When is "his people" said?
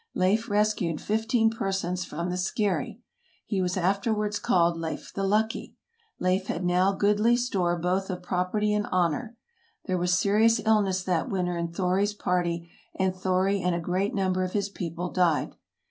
14.53-15.11